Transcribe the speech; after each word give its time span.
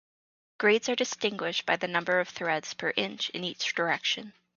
Grades 0.57 0.89
are 0.89 0.95
distinguished 0.95 1.67
by 1.67 1.75
the 1.77 1.87
number 1.87 2.19
of 2.19 2.27
threads 2.27 2.73
per 2.73 2.91
inch 2.97 3.29
in 3.29 3.43
each 3.43 3.75
direction. 3.75 4.33